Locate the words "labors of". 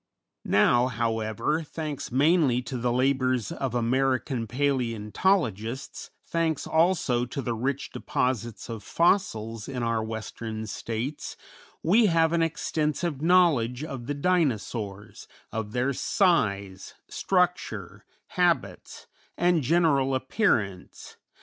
2.91-3.75